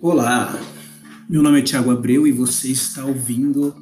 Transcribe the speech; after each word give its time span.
Olá, 0.00 0.56
meu 1.28 1.42
nome 1.42 1.58
é 1.58 1.62
Thiago 1.62 1.90
Abreu 1.90 2.24
e 2.24 2.30
você 2.30 2.68
está 2.68 3.04
ouvindo 3.04 3.74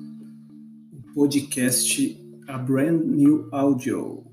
o 0.91 1.13
podcast 1.13 2.19
A 2.49 2.57
Brand 2.57 3.03
New 3.05 3.51
Audio. 3.53 4.25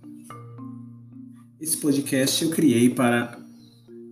Esse 1.59 1.75
podcast 1.75 2.41
eu 2.41 2.51
criei 2.51 2.89
para 2.89 3.37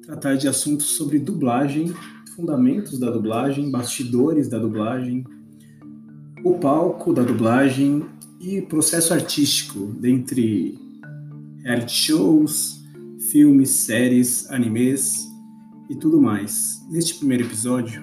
tratar 0.06 0.36
de 0.36 0.50
assuntos 0.50 0.88
sobre 0.88 1.18
dublagem, 1.18 1.94
fundamentos 2.36 3.00
da 3.00 3.10
dublagem, 3.10 3.72
bastidores 3.72 4.50
da 4.50 4.60
dublagem, 4.60 5.24
o 6.44 6.56
palco 6.56 7.14
da 7.14 7.24
dublagem 7.24 8.06
e 8.42 8.62
processo 8.64 9.14
artístico, 9.14 9.96
dentre 9.98 10.78
reality 11.64 11.94
shows, 11.94 12.84
filmes, 13.32 13.70
séries, 13.70 14.52
animes 14.52 15.31
e 15.92 15.96
tudo 15.96 16.22
mais. 16.22 16.82
Neste 16.90 17.16
primeiro 17.16 17.44
episódio, 17.44 18.02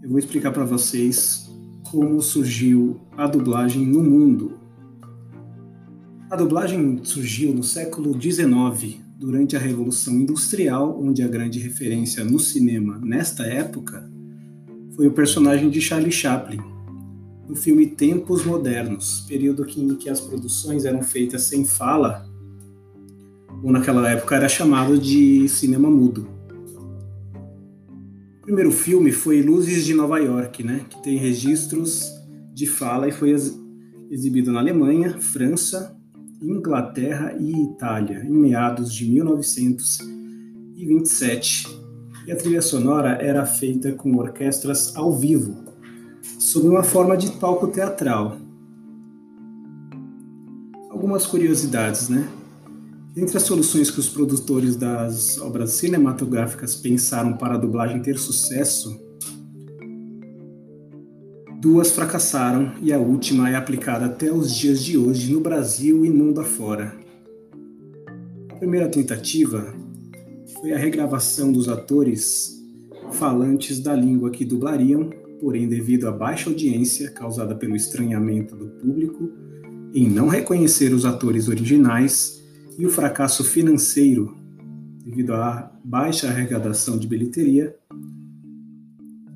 eu 0.00 0.08
vou 0.08 0.20
explicar 0.20 0.52
para 0.52 0.64
vocês 0.64 1.50
como 1.90 2.22
surgiu 2.22 3.00
a 3.16 3.26
dublagem 3.26 3.84
no 3.84 4.00
mundo. 4.04 4.52
A 6.30 6.36
dublagem 6.36 7.00
surgiu 7.02 7.52
no 7.52 7.64
século 7.64 8.14
XIX, 8.20 9.00
durante 9.18 9.56
a 9.56 9.58
Revolução 9.58 10.14
Industrial, 10.14 10.96
onde 11.02 11.24
a 11.24 11.28
grande 11.28 11.58
referência 11.58 12.24
no 12.24 12.38
cinema 12.38 13.00
nesta 13.02 13.42
época 13.42 14.08
foi 14.94 15.08
o 15.08 15.12
personagem 15.12 15.70
de 15.70 15.80
Charlie 15.80 16.12
Chaplin, 16.12 16.60
no 17.48 17.56
filme 17.56 17.88
Tempos 17.88 18.44
Modernos, 18.44 19.24
período 19.28 19.66
em 19.68 19.96
que 19.96 20.08
as 20.08 20.20
produções 20.20 20.84
eram 20.84 21.02
feitas 21.02 21.42
sem 21.42 21.64
fala, 21.64 22.30
ou 23.60 23.72
naquela 23.72 24.08
época 24.08 24.36
era 24.36 24.48
chamado 24.48 24.96
de 24.96 25.48
cinema 25.48 25.90
mudo. 25.90 26.39
O 28.40 28.42
primeiro 28.42 28.72
filme 28.72 29.12
foi 29.12 29.42
Luzes 29.42 29.84
de 29.84 29.92
Nova 29.92 30.18
York, 30.18 30.64
né, 30.64 30.86
que 30.88 31.02
tem 31.02 31.18
registros 31.18 32.10
de 32.54 32.66
fala 32.66 33.06
e 33.06 33.12
foi 33.12 33.36
exibido 34.10 34.50
na 34.50 34.60
Alemanha, 34.60 35.18
França, 35.20 35.94
Inglaterra 36.40 37.36
e 37.38 37.64
Itália 37.64 38.24
em 38.24 38.32
meados 38.32 38.94
de 38.94 39.06
1927. 39.10 41.68
E 42.26 42.32
a 42.32 42.36
trilha 42.36 42.62
sonora 42.62 43.18
era 43.20 43.44
feita 43.44 43.92
com 43.92 44.16
orquestras 44.16 44.96
ao 44.96 45.14
vivo, 45.14 45.62
sob 46.38 46.66
uma 46.66 46.82
forma 46.82 47.18
de 47.18 47.30
palco 47.32 47.68
teatral. 47.68 48.38
Algumas 50.88 51.26
curiosidades, 51.26 52.08
né? 52.08 52.26
Entre 53.16 53.36
as 53.36 53.42
soluções 53.42 53.90
que 53.90 53.98
os 53.98 54.08
produtores 54.08 54.76
das 54.76 55.36
obras 55.40 55.72
cinematográficas 55.72 56.76
pensaram 56.76 57.36
para 57.36 57.54
a 57.54 57.58
dublagem 57.58 58.00
ter 58.00 58.16
sucesso, 58.16 59.00
duas 61.60 61.90
fracassaram 61.90 62.72
e 62.80 62.92
a 62.92 62.98
última 62.98 63.50
é 63.50 63.56
aplicada 63.56 64.04
até 64.04 64.32
os 64.32 64.54
dias 64.54 64.80
de 64.80 64.96
hoje 64.96 65.32
no 65.32 65.40
Brasil 65.40 66.04
e 66.04 66.10
mundo 66.10 66.40
afora. 66.40 66.96
A 68.48 68.54
primeira 68.54 68.88
tentativa 68.88 69.74
foi 70.60 70.72
a 70.72 70.78
regravação 70.78 71.50
dos 71.50 71.68
atores 71.68 72.62
falantes 73.12 73.80
da 73.80 73.94
língua 73.94 74.30
que 74.30 74.44
dublariam, 74.44 75.10
porém, 75.40 75.68
devido 75.68 76.06
à 76.06 76.12
baixa 76.12 76.48
audiência 76.48 77.10
causada 77.10 77.56
pelo 77.56 77.74
estranhamento 77.74 78.54
do 78.54 78.68
público 78.68 79.32
em 79.92 80.08
não 80.08 80.28
reconhecer 80.28 80.94
os 80.94 81.04
atores 81.04 81.48
originais 81.48 82.39
e 82.78 82.86
o 82.86 82.90
fracasso 82.90 83.44
financeiro 83.44 84.40
devido 85.04 85.34
à 85.34 85.72
baixa 85.82 86.28
arrecadação 86.28 86.98
de 86.98 87.06
bilheteria, 87.06 87.74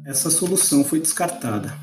essa 0.05 0.31
solução 0.31 0.85
foi 0.85 1.01
descartada. 1.01 1.75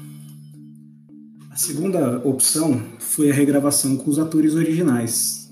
A 1.50 1.56
segunda 1.56 2.20
opção 2.26 2.82
foi 3.00 3.30
a 3.30 3.34
regravação 3.34 3.98
com 3.98 4.10
os 4.10 4.20
atores 4.20 4.54
originais, 4.54 5.52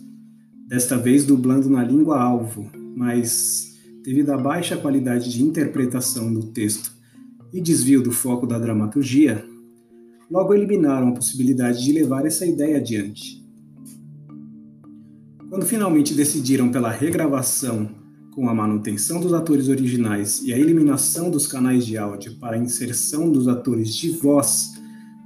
desta 0.68 0.98
vez 0.98 1.26
dublando 1.26 1.70
na 1.70 1.84
língua 1.84 2.22
alvo, 2.22 2.70
mas 2.96 3.78
devido 4.04 4.30
à 4.30 4.38
baixa 4.38 4.78
qualidade 4.78 5.30
de 5.30 5.44
interpretação 5.44 6.32
do 6.32 6.44
texto 6.44 6.94
e 7.52 7.60
desvio 7.60 8.02
do 8.02 8.12
foco 8.12 8.48
da 8.48 8.58
dramaturgia, 8.58 9.44
logo 10.30 10.54
eliminaram 10.54 11.10
a 11.10 11.14
possibilidade 11.14 11.84
de 11.84 11.92
levar 11.92 12.26
essa 12.26 12.46
ideia 12.46 12.78
adiante. 12.78 13.39
Quando 15.50 15.66
finalmente 15.66 16.14
decidiram 16.14 16.70
pela 16.70 16.92
regravação 16.92 17.90
com 18.36 18.48
a 18.48 18.54
manutenção 18.54 19.20
dos 19.20 19.34
atores 19.34 19.68
originais 19.68 20.44
e 20.44 20.54
a 20.54 20.58
eliminação 20.58 21.32
dos 21.32 21.48
canais 21.48 21.88
de 21.88 21.98
áudio 21.98 22.36
para 22.36 22.56
a 22.56 22.60
inserção 22.60 23.32
dos 23.32 23.48
atores 23.48 23.96
de 23.96 24.12
voz 24.12 24.80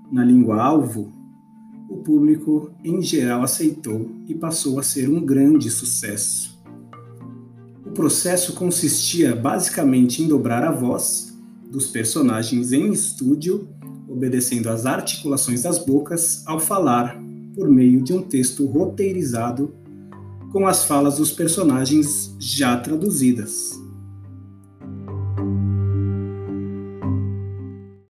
na 0.09 0.23
língua 0.23 0.63
alvo, 0.63 1.11
o 1.89 1.97
público 1.97 2.71
em 2.85 3.01
geral 3.01 3.43
aceitou 3.43 4.09
e 4.25 4.33
passou 4.33 4.79
a 4.79 4.83
ser 4.83 5.09
um 5.09 5.19
grande 5.25 5.69
sucesso. 5.69 6.57
O 7.85 7.91
processo 7.91 8.53
consistia 8.53 9.35
basicamente 9.35 10.23
em 10.23 10.27
dobrar 10.29 10.63
a 10.63 10.71
voz 10.71 11.37
dos 11.69 11.87
personagens 11.87 12.71
em 12.71 12.93
estúdio, 12.93 13.67
obedecendo 14.07 14.69
às 14.69 14.85
articulações 14.85 15.63
das 15.63 15.85
bocas 15.85 16.43
ao 16.47 16.61
falar 16.61 17.21
por 17.53 17.69
meio 17.69 18.01
de 18.01 18.13
um 18.13 18.21
texto 18.21 18.65
roteirizado 18.65 19.82
com 20.53 20.67
as 20.67 20.85
falas 20.85 21.17
dos 21.17 21.31
personagens 21.31 22.35
já 22.39 22.77
traduzidas. 22.77 23.82